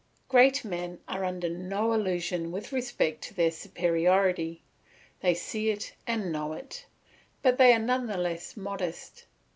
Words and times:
Great 0.27 0.65
men 0.65 0.97
are 1.07 1.23
under 1.23 1.47
no 1.47 1.93
illusion 1.93 2.51
with 2.51 2.71
respect 2.71 3.21
to 3.21 3.35
their 3.35 3.51
superiority; 3.51 4.63
they 5.19 5.35
see 5.35 5.69
it 5.69 5.93
and 6.07 6.31
know 6.31 6.53
it, 6.53 6.87
but 7.43 7.59
they 7.59 7.71
are 7.71 7.77
none 7.77 8.07
the 8.07 8.17
less 8.17 8.57
modest. 8.57 9.27